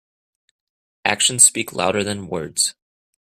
Actions 1.05 1.43
speak 1.43 1.73
louder 1.73 2.03
than 2.03 2.25
words. 2.27 2.73